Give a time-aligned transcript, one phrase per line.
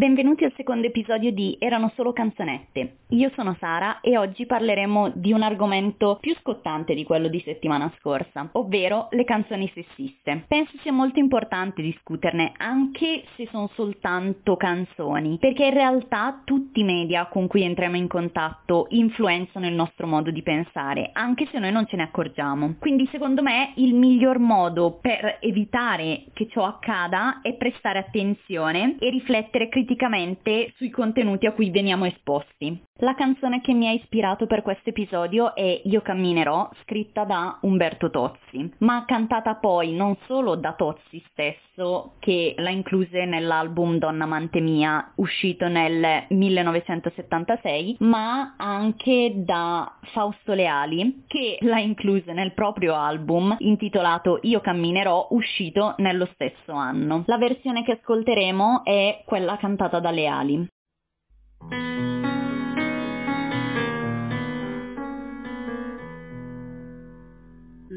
[0.00, 3.00] Benvenuti al secondo episodio di Erano solo canzonette.
[3.08, 7.92] Io sono Sara e oggi parleremo di un argomento più scottante di quello di settimana
[7.98, 10.44] scorsa, ovvero le canzoni sessiste.
[10.48, 16.84] Penso sia molto importante discuterne anche se sono soltanto canzoni, perché in realtà tutti i
[16.84, 21.72] media con cui entriamo in contatto influenzano il nostro modo di pensare, anche se noi
[21.72, 22.76] non ce ne accorgiamo.
[22.78, 29.10] Quindi secondo me il miglior modo per evitare che ciò accada è prestare attenzione e
[29.10, 32.80] riflettere criticamente criticamente sui contenuti a cui veniamo esposti.
[33.02, 38.10] La canzone che mi ha ispirato per questo episodio è Io camminerò, scritta da Umberto
[38.10, 44.60] Tozzi, ma cantata poi non solo da Tozzi stesso, che l'ha incluse nell'album Donna Amante
[44.60, 53.56] Mia, uscito nel 1976, ma anche da Fausto Leali, che l'ha incluse nel proprio album
[53.60, 57.22] intitolato Io camminerò, uscito nello stesso anno.
[57.24, 60.68] La versione che ascolteremo è quella cantata da Leali.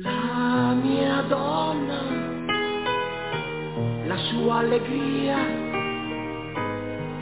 [0.01, 2.01] La mia donna,
[4.07, 5.37] la sua allegria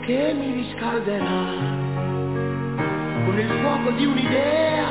[0.06, 1.44] che mi riscalderà
[3.26, 4.88] con il fuoco di un'idea,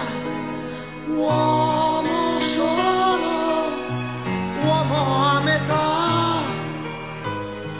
[1.08, 3.32] uomo solo,
[4.64, 6.44] uomo a metà,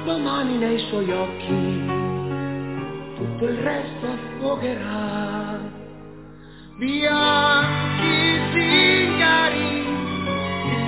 [0.04, 1.86] domani nei suoi occhi
[3.18, 5.60] tutto il resto affogherà.
[6.80, 9.81] Bianchi zingari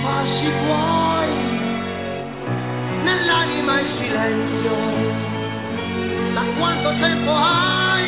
[0.04, 1.34] passi tuoi,
[3.04, 4.76] nell'anima il silenzio,
[6.34, 8.06] da quanto tempo hai,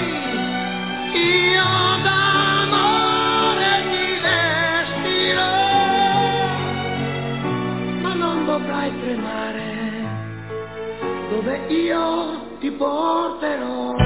[1.14, 1.72] io
[2.04, 5.56] d'amore ti vestirò,
[8.02, 9.72] ma non dovrai tremare,
[11.30, 12.04] dove io
[12.60, 14.05] ti porterò.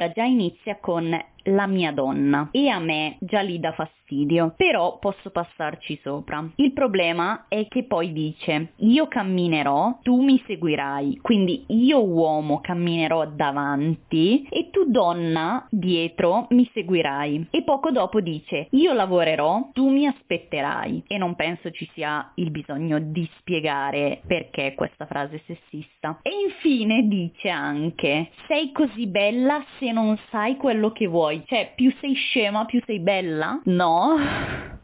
[0.00, 1.14] Allora già inizia con
[1.44, 6.50] la mia donna e a me già lì dà fastidio, però posso passarci sopra.
[6.56, 13.26] Il problema è che poi dice io camminerò, tu mi seguirai, quindi io uomo camminerò
[13.26, 17.48] davanti e tu donna dietro mi seguirai.
[17.50, 22.50] E poco dopo dice io lavorerò, tu mi aspetterai e non penso ci sia il
[22.50, 26.18] bisogno di spiegare perché questa frase sessista.
[26.22, 31.42] E infine dice anche sei così bella se non sai quello che vuoi vuoi?
[31.46, 33.60] Cioè, più sei scema, più sei bella?
[33.64, 34.16] No.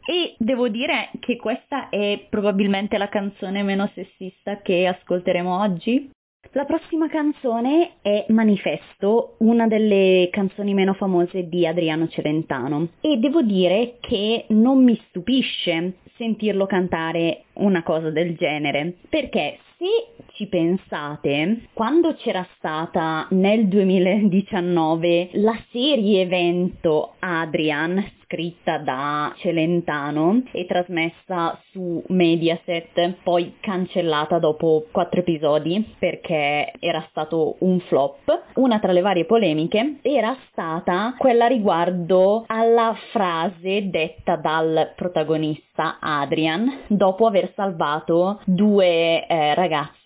[0.05, 6.09] E devo dire che questa è probabilmente la canzone meno sessista che ascolteremo oggi.
[6.51, 13.41] La prossima canzone è Manifesto, una delle canzoni meno famose di Adriano Celentano e devo
[13.41, 21.67] dire che non mi stupisce sentirlo cantare una cosa del genere, perché se ci pensate,
[21.73, 32.03] quando c'era stata nel 2019 la serie evento Adrian, scritta da Celentano e trasmessa su
[32.07, 38.43] Mediaset, poi cancellata dopo quattro episodi perché era stato un flop.
[38.55, 46.81] Una tra le varie polemiche era stata quella riguardo alla frase detta dal protagonista Adrian
[46.87, 49.55] dopo aver salvato due eh,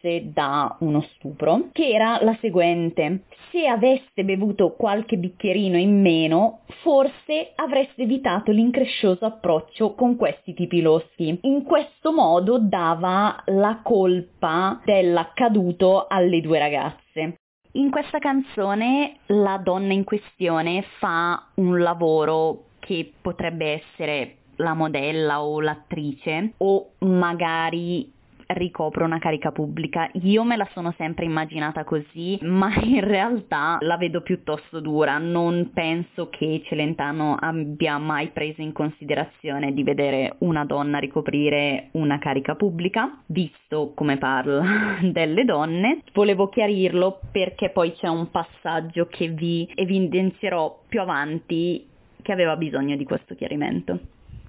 [0.02, 3.24] ragazze da uno stupro, che era la seguente.
[3.52, 10.82] Se aveste bevuto qualche bicchierino in meno, forse avreste evitato l'increscioso approccio con questi tipi
[10.82, 11.38] loschi.
[11.44, 17.36] In questo modo dava la colpa dell'accaduto alle due ragazze.
[17.74, 25.42] In questa canzone la donna in questione fa un lavoro che potrebbe essere la modella
[25.42, 28.12] o l'attrice o magari
[28.54, 30.10] ricopro una carica pubblica.
[30.24, 35.18] Io me la sono sempre immaginata così, ma in realtà la vedo piuttosto dura.
[35.18, 42.20] Non penso che Celentano abbia mai preso in considerazione di vedere una donna ricoprire una
[42.20, 46.04] carica pubblica, visto come parla delle donne.
[46.14, 51.88] Volevo chiarirlo perché poi c'è un passaggio che vi evidenzierò più avanti
[52.22, 54.00] che aveva bisogno di questo chiarimento.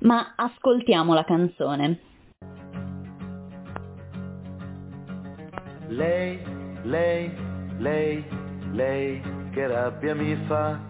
[0.00, 1.98] Ma ascoltiamo la canzone.
[5.96, 6.40] Lei,
[6.84, 7.30] lei,
[7.76, 8.24] lei,
[8.72, 10.80] lei, che rabbia mi fa.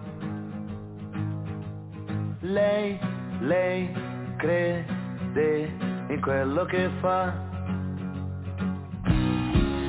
[2.39, 3.01] Lei,
[3.41, 3.91] lei,
[4.37, 5.71] crede
[6.09, 7.35] in quello che fa.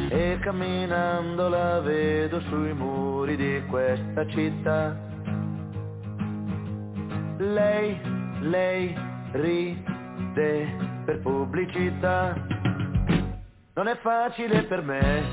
[0.10, 4.98] E camminando la vedo sui muri di questa città.
[7.38, 8.00] Lei,
[8.39, 8.95] lei,
[9.33, 10.75] ride
[11.06, 12.53] per pubblicità
[13.75, 15.24] non è facile per me,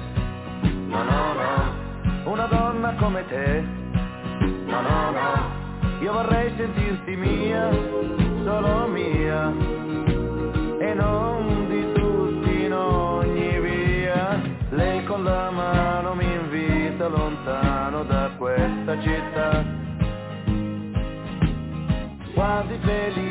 [0.63, 7.69] no no no, una donna come te, no no no, io vorrei sentirti mia,
[8.43, 9.53] solo mia,
[10.79, 14.41] e non di tutti in ogni via,
[14.71, 19.65] lei con la mano mi invita lontano da questa città,
[22.33, 23.30] quasi felice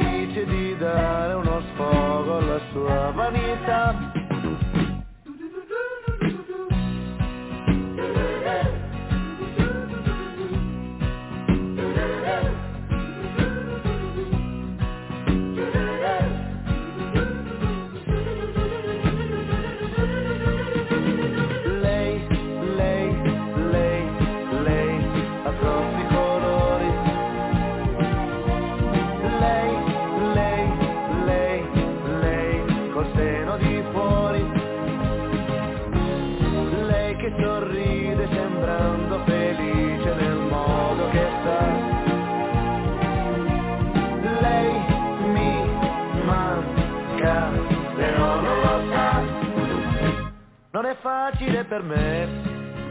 [51.31, 52.28] facile per me.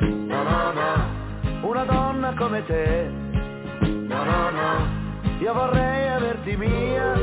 [0.00, 3.10] No, no, no, una donna come te.
[3.80, 7.14] No, no, no, io vorrei averti mia,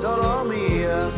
[0.00, 1.08] solo mia,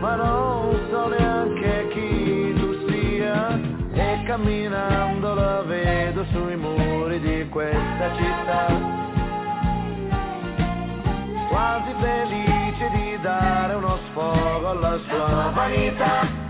[0.00, 3.60] ma non so neanche chi tu sia.
[3.92, 8.66] E camminando la vedo sui muri di questa città.
[11.48, 16.45] Quasi felice di dare uno sfogo alla sua vanità.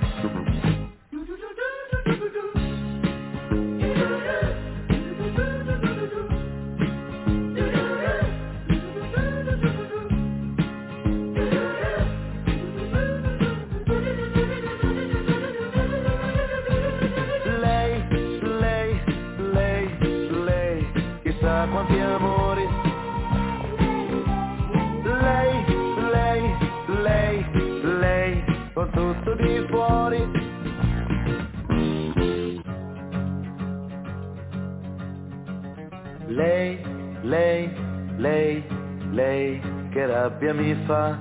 [40.27, 41.17] Rabbia mi fa.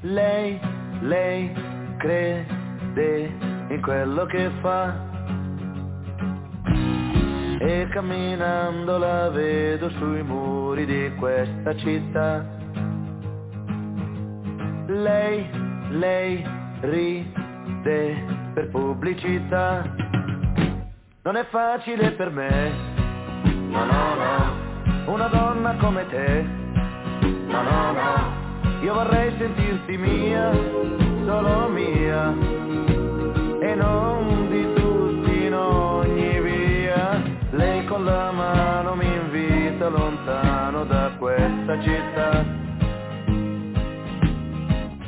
[0.00, 0.58] Lei,
[1.02, 1.52] lei,
[1.98, 3.32] crede
[3.68, 5.06] in quello che fa
[7.60, 12.44] e camminando la vedo sui muri di questa città.
[14.86, 15.48] Lei,
[15.90, 16.44] lei
[16.80, 18.24] ride
[18.54, 19.94] per pubblicità.
[21.22, 22.72] Non è facile per me,
[23.44, 24.57] no no no,
[25.08, 26.46] una donna come te,
[27.46, 30.52] no no no, io vorrei sentirti mia,
[31.24, 32.34] solo mia,
[33.60, 37.22] e non di tutti in ogni via.
[37.50, 42.44] Lei con la mano mi invita lontano da questa città,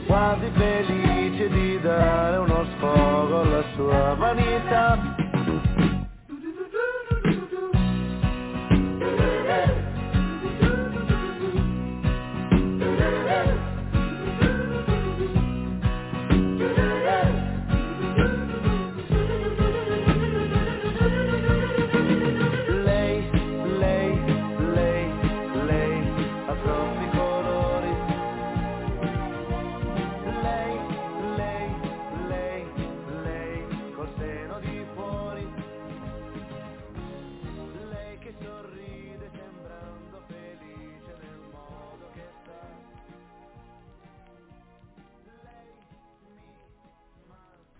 [0.06, 4.49] quasi felice di dare uno sfogo alla sua vanità.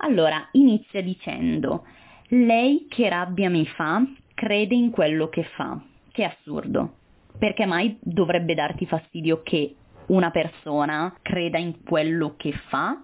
[0.02, 1.84] Allora, inizia dicendo,
[2.28, 4.02] lei che rabbia mi fa,
[4.34, 5.78] crede in quello che fa.
[6.10, 6.94] Che assurdo.
[7.38, 9.74] Perché mai dovrebbe darti fastidio che
[10.06, 13.02] una persona creda in quello che fa?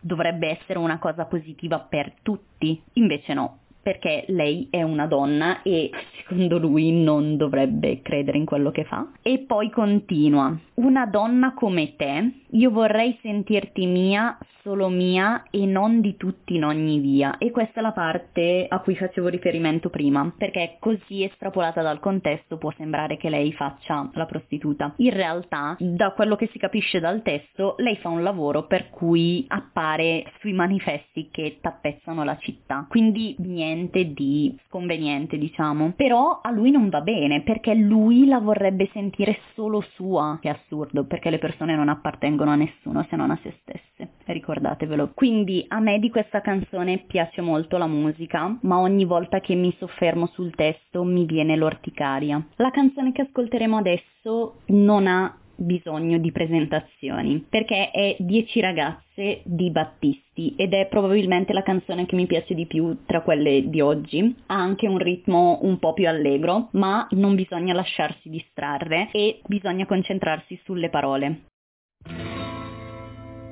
[0.00, 2.80] Dovrebbe essere una cosa positiva per tutti.
[2.94, 8.70] Invece no, perché lei è una donna e secondo lui non dovrebbe credere in quello
[8.70, 9.12] che fa.
[9.22, 16.02] E poi continua, una donna come te, io vorrei sentirti mia, solo mia e non
[16.02, 17.38] di tutti in ogni via.
[17.38, 22.58] E questa è la parte a cui facevo riferimento prima, perché così estrapolata dal contesto
[22.58, 24.92] può sembrare che lei faccia la prostituta.
[24.96, 29.46] In realtà, da quello che si capisce dal testo, lei fa un lavoro per cui
[29.48, 32.84] appare sui manifesti che tappezzano la città.
[32.86, 35.92] Quindi niente di sconveniente, diciamo.
[35.96, 40.38] Però a lui non va bene, perché lui la vorrebbe sentire solo sua.
[40.40, 44.10] Che assurdo, perché le persone non appartengono a nessuno se non a se stesse.
[44.24, 45.12] Ricordatevelo.
[45.14, 49.74] Quindi a me di questa canzone piace molto la musica, ma ogni volta che mi
[49.78, 52.44] soffermo sul testo mi viene l'orticaria.
[52.56, 59.70] La canzone che ascolteremo adesso non ha bisogno di presentazioni perché è Dieci ragazze di
[59.70, 64.34] Battisti ed è probabilmente la canzone che mi piace di più tra quelle di oggi.
[64.46, 69.86] Ha anche un ritmo un po' più allegro, ma non bisogna lasciarsi distrarre e bisogna
[69.86, 71.40] concentrarsi sulle parole.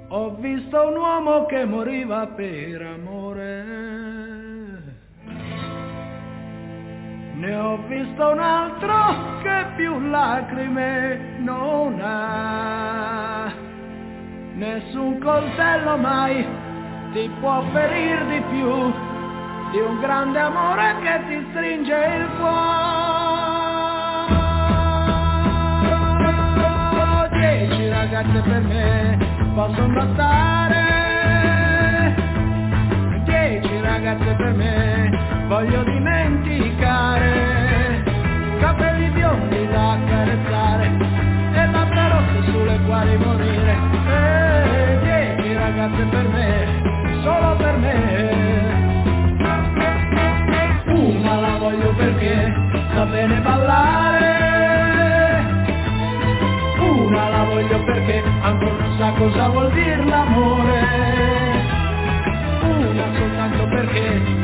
[0.08, 4.35] Ho visto un uomo che moriva per amore.
[7.36, 8.94] Ne ho visto un altro
[9.42, 13.52] che più lacrime non ha.
[14.54, 16.46] Nessun coltello mai
[17.12, 18.90] ti può ferir di più
[19.70, 22.88] di un grande amore che ti stringe il cuore.
[27.32, 29.18] Dieci ragazze per me
[29.54, 30.84] possono bastare.
[33.24, 35.82] Dieci ragazze per me voglio
[36.96, 38.04] dimenticare.
[38.58, 40.90] Capelli biondi da accarezzare
[41.52, 43.76] e labbra rosse sulle quali morire.
[44.08, 48.24] Eh, dieci ragazze per me, solo per me.
[50.86, 52.54] Una la voglio perché
[52.94, 54.34] sa bene ballare.
[56.78, 60.84] Una la voglio perché ancora non sa cosa vuol dire l'amore.
[62.62, 64.35] Una soltanto perché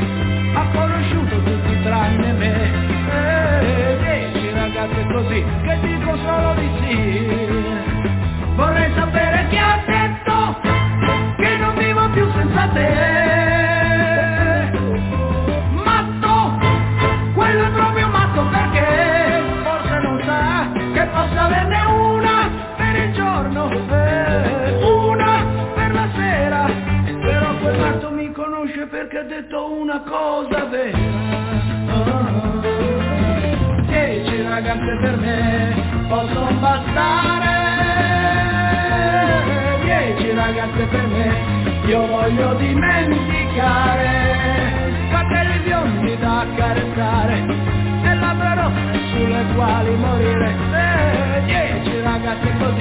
[49.55, 50.55] quali morire.
[50.73, 52.72] Eh, dieci ragazze così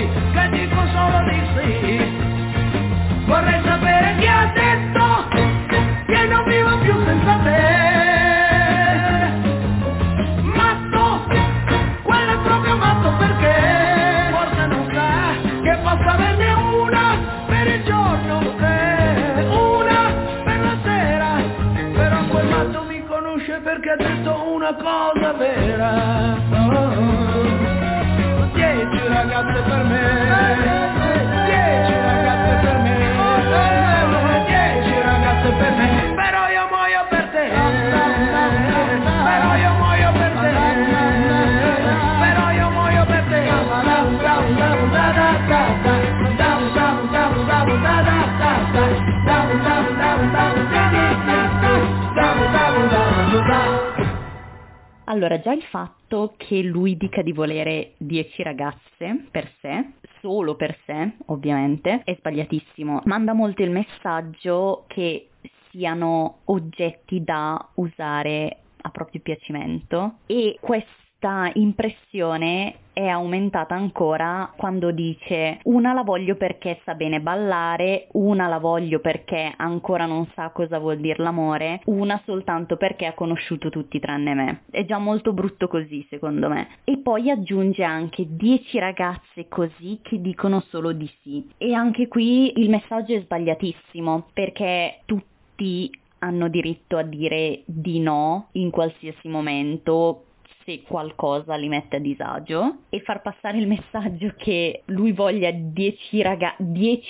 [55.33, 60.77] Allora, già il fatto che lui dica di volere 10 ragazze per sé, solo per
[60.85, 63.03] sé, ovviamente, è sbagliatissimo.
[63.07, 65.29] Manda molto il messaggio che
[65.71, 75.61] siano oggetti da usare a proprio piacimento e questa impressione è aumentata ancora quando dice
[75.65, 80.79] una la voglio perché sa bene ballare, una la voglio perché ancora non sa cosa
[80.79, 84.63] vuol dire l'amore, una soltanto perché ha conosciuto tutti tranne me.
[84.71, 86.69] È già molto brutto così secondo me.
[86.85, 91.49] E poi aggiunge anche 10 ragazze così che dicono solo di sì.
[91.57, 98.49] E anche qui il messaggio è sbagliatissimo perché tutti hanno diritto a dire di no
[98.53, 100.25] in qualsiasi momento
[100.65, 106.23] se qualcosa li mette a disagio e far passare il messaggio che lui voglia 10
[106.23, 106.57] raga-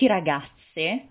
[0.06, 0.60] ragazze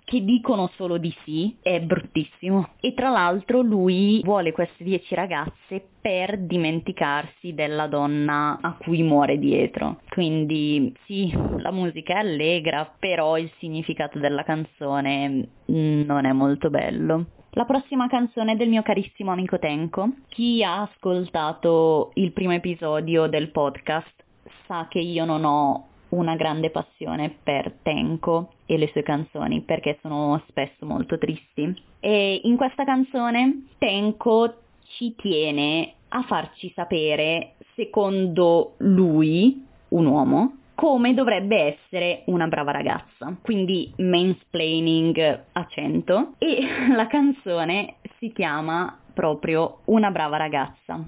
[0.04, 2.70] che dicono solo di sì è bruttissimo.
[2.80, 9.38] E tra l'altro lui vuole queste 10 ragazze per dimenticarsi della donna a cui muore
[9.38, 10.02] dietro.
[10.10, 17.26] Quindi sì, la musica è allegra, però il significato della canzone non è molto bello.
[17.56, 20.12] La prossima canzone è del mio carissimo amico Tenko.
[20.30, 24.24] Chi ha ascoltato il primo episodio del podcast
[24.66, 30.00] sa che io non ho una grande passione per Tenko e le sue canzoni perché
[30.02, 31.76] sono spesso molto tristi.
[32.00, 34.54] E in questa canzone Tenko
[34.96, 43.38] ci tiene a farci sapere, secondo lui, un uomo, come dovrebbe essere una brava ragazza.
[43.44, 46.66] Quindi mansplaining a 100 e
[46.96, 51.00] la canzone si chiama proprio Una brava ragazza.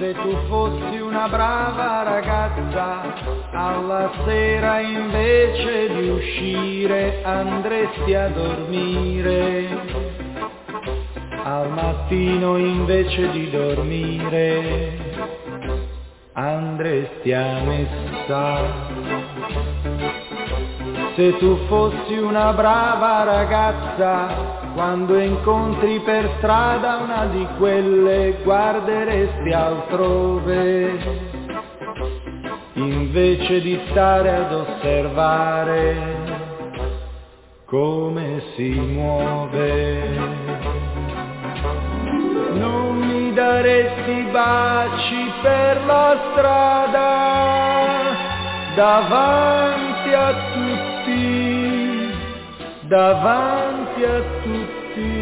[0.00, 9.68] Se tu fossi una brava ragazza, alla sera invece di uscire andresti a dormire.
[11.44, 15.03] Al mattino invece di dormire
[16.74, 18.58] andresti a messa.
[21.14, 30.98] Se tu fossi una brava ragazza, quando incontri per strada una di quelle, guarderesti altrove,
[32.72, 35.96] invece di stare ad osservare
[37.66, 40.02] come si muove.
[42.54, 47.10] Non mi daresti baci per la strada
[48.74, 52.12] davanti a tutti,
[52.88, 55.12] davanti a tutti.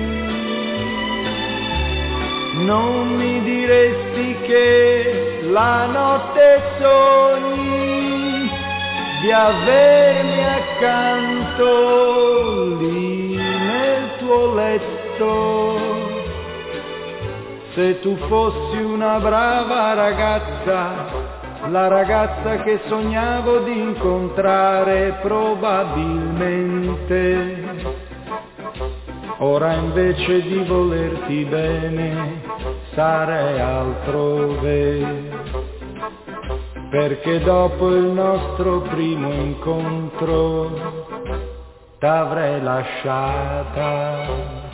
[2.64, 8.48] Non mi diresti che la notte sogni
[9.22, 11.66] di avermi accanto
[12.78, 16.12] lì nel tuo letto.
[17.74, 21.06] Se tu fossi una brava ragazza,
[21.70, 27.64] la ragazza che sognavo di incontrare probabilmente,
[29.38, 32.42] ora invece di volerti bene
[32.92, 35.30] sarei altrove,
[36.90, 40.72] perché dopo il nostro primo incontro
[41.98, 44.71] t'avrei lasciata.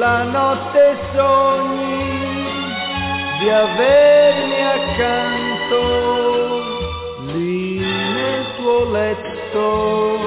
[0.00, 2.48] La notte sogni
[3.38, 5.82] di avermi accanto
[7.34, 10.18] lì nel tuo letto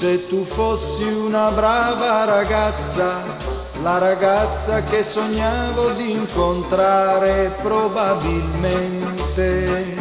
[0.00, 3.22] se tu fossi una brava ragazza,
[3.82, 9.96] la ragazza che sognavo di incontrare probabilmente.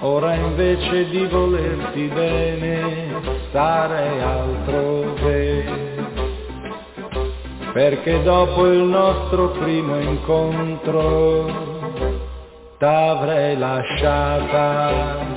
[0.00, 3.14] Ora invece di volerti bene
[3.48, 5.81] stare altrove.
[7.72, 11.46] Perché dopo il nostro primo incontro
[12.76, 15.31] t'avrei lasciata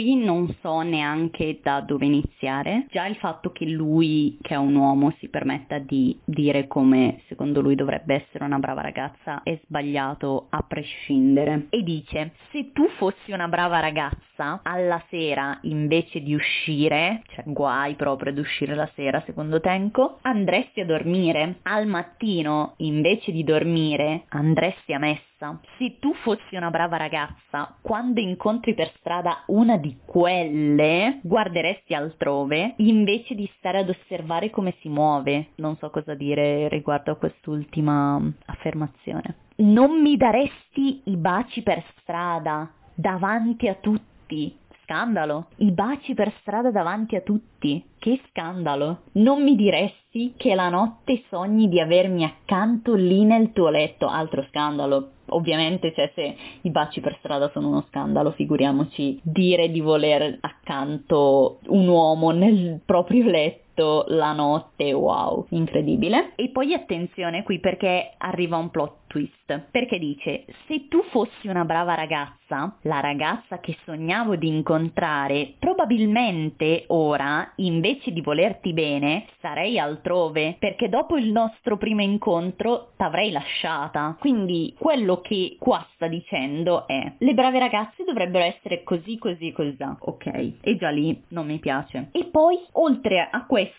[0.00, 2.86] qui non so neanche da dove iniziare.
[2.88, 7.60] Già il fatto che lui, che è un uomo, si permetta di dire come secondo
[7.60, 11.66] lui dovrebbe essere una brava ragazza è sbagliato a prescindere.
[11.68, 17.94] E dice, se tu fossi una brava ragazza, alla sera invece di uscire, cioè guai
[17.94, 21.58] proprio ad uscire la sera secondo Tenko, andresti a dormire.
[21.64, 25.29] Al mattino, invece di dormire, andresti a messa
[25.78, 32.74] se tu fossi una brava ragazza, quando incontri per strada una di quelle, guarderesti altrove
[32.76, 35.48] invece di stare ad osservare come si muove.
[35.56, 39.36] Non so cosa dire riguardo a quest'ultima affermazione.
[39.56, 44.54] Non mi daresti i baci per strada, davanti a tutti.
[44.90, 45.46] Scandalo.
[45.58, 47.80] I baci per strada davanti a tutti.
[47.96, 49.02] Che scandalo.
[49.12, 54.08] Non mi diresti che la notte sogni di avermi accanto lì nel tuo letto.
[54.08, 59.78] Altro scandalo ovviamente cioè, se i baci per strada sono uno scandalo, figuriamoci dire di
[59.78, 63.69] voler accanto un uomo nel proprio letto
[64.08, 66.32] la notte, wow, incredibile.
[66.36, 71.64] E poi attenzione qui perché arriva un plot twist, perché dice, se tu fossi una
[71.64, 79.80] brava ragazza, la ragazza che sognavo di incontrare, probabilmente ora, invece di volerti bene, sarei
[79.80, 84.16] altrove, perché dopo il nostro primo incontro t'avrei lasciata.
[84.18, 89.76] Quindi quello che qua sta dicendo è, le brave ragazze dovrebbero essere così, così, così.
[89.80, 92.08] Ok, e già lì non mi piace.
[92.12, 93.69] E poi, oltre a questo,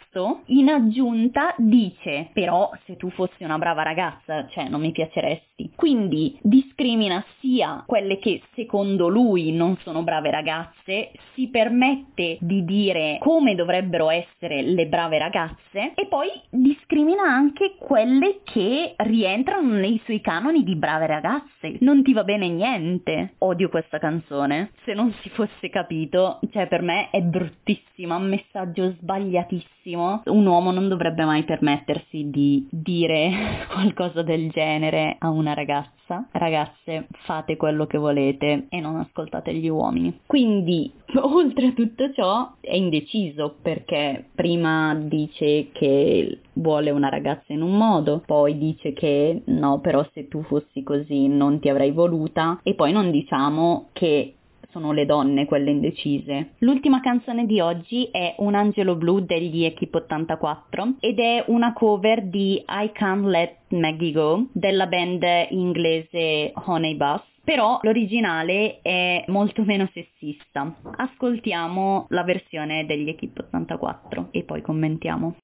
[0.47, 5.71] in aggiunta dice, però se tu fossi una brava ragazza, cioè non mi interessi.
[5.75, 13.17] Quindi discrimina sia quelle che secondo lui non sono brave ragazze, si permette di dire
[13.19, 20.19] come dovrebbero essere le brave ragazze e poi discrimina anche quelle che rientrano nei suoi
[20.21, 21.77] canoni di brave ragazze.
[21.80, 23.36] Non ti va bene niente.
[23.39, 24.71] Odio questa canzone.
[24.84, 29.80] Se non si fosse capito, cioè per me è bruttissima, un messaggio sbagliatissimo.
[30.25, 37.07] Un uomo non dovrebbe mai permettersi di dire qualcosa del genere a una ragazza, ragazze
[37.23, 40.19] fate quello che volete e non ascoltate gli uomini.
[40.27, 47.63] Quindi, oltre a tutto ciò, è indeciso perché prima dice che vuole una ragazza in
[47.63, 52.59] un modo, poi dice che no, però se tu fossi così non ti avrei voluta
[52.61, 54.35] e poi non diciamo che
[54.71, 56.53] sono le donne quelle indecise.
[56.60, 62.23] L'ultima canzone di oggi è Un angelo blu degli Equip 84 ed è una cover
[62.23, 69.63] di I Can't Let Maggie Go della band inglese Honey Bus però l'originale è molto
[69.63, 70.73] meno sessista.
[70.95, 75.36] Ascoltiamo la versione degli Equip 84 e poi commentiamo.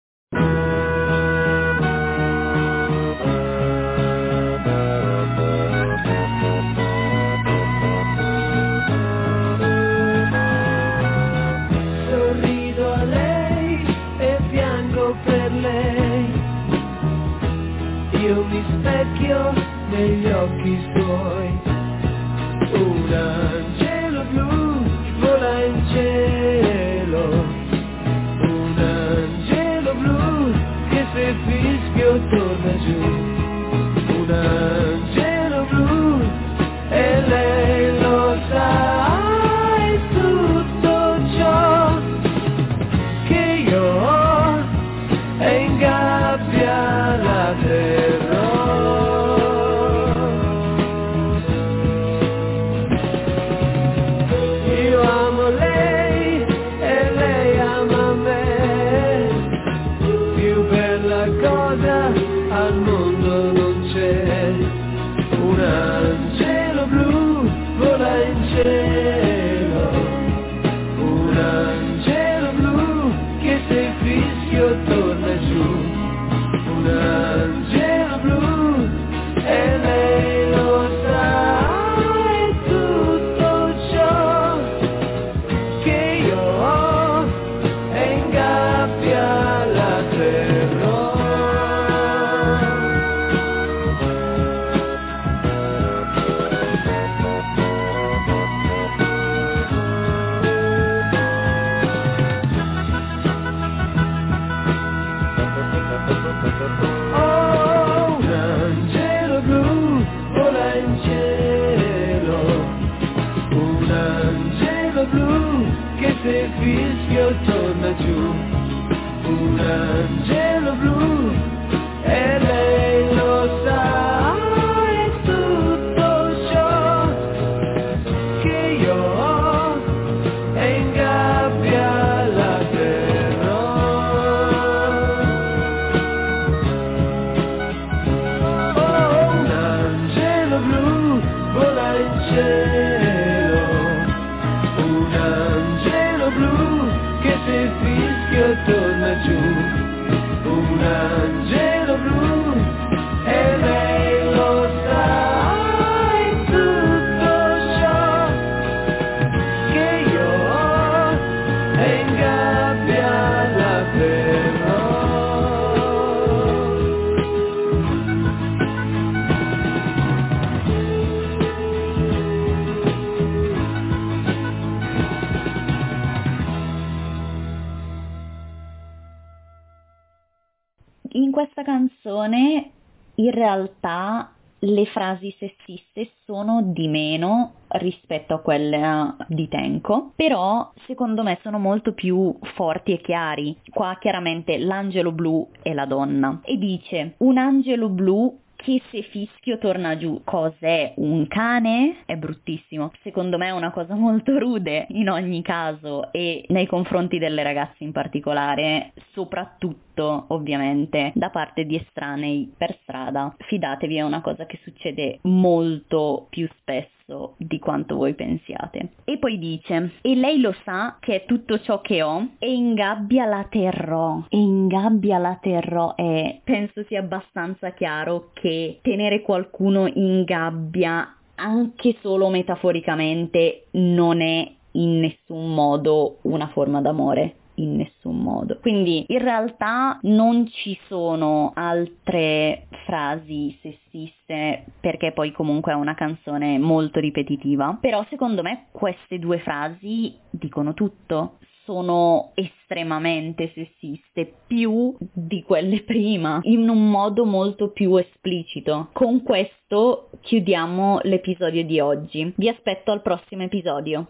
[183.57, 191.37] Realtà le frasi sessiste sono di meno rispetto a quelle di Tenko, però secondo me
[191.43, 193.55] sono molto più forti e chiari.
[193.69, 199.59] Qua chiaramente l'angelo blu è la donna e dice un angelo blu che se fischio
[199.59, 200.21] torna giù.
[200.23, 200.93] Cos'è?
[200.95, 201.97] Un cane?
[202.05, 202.91] È bruttissimo.
[203.03, 207.83] Secondo me è una cosa molto rude in ogni caso e nei confronti delle ragazze
[207.83, 213.35] in particolare, soprattutto ovviamente da parte di estranei per strada.
[213.47, 218.89] Fidatevi, è una cosa che succede molto più spesso di quanto voi pensiate.
[219.05, 222.73] E poi dice, e lei lo sa che è tutto ciò che ho e in
[222.73, 229.21] gabbia la terrò, e in gabbia la terrò e penso sia abbastanza chiaro che tenere
[229.21, 237.75] qualcuno in gabbia anche solo metaforicamente non è in nessun modo una forma d'amore in
[237.75, 238.59] nessun modo.
[238.59, 246.57] Quindi in realtà non ci sono altre frasi sessiste perché poi comunque è una canzone
[246.57, 251.37] molto ripetitiva, però secondo me queste due frasi dicono tutto.
[251.67, 258.87] Sono estremamente sessiste, più di quelle prima, in un modo molto più esplicito.
[258.93, 262.31] Con questo chiudiamo l'episodio di oggi.
[262.37, 264.05] Vi aspetto al prossimo episodio.